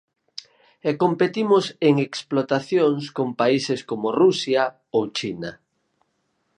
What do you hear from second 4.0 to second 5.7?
Rusia ou China.